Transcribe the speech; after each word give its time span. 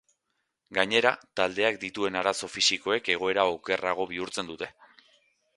Gainera, 0.77 1.11
taldeak 1.41 1.77
dituen 1.83 2.17
arazo 2.23 2.51
fisikoek 2.55 3.13
egoera 3.17 3.47
okerrago 3.59 4.11
bihurtzen 4.15 4.51
dute. 4.55 4.73